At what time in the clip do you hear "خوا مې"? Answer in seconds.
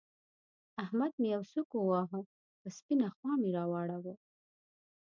3.15-3.49